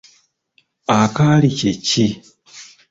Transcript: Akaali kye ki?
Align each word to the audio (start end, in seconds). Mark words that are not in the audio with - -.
Akaali 0.97 1.49
kye 1.57 1.71
ki? 1.85 2.05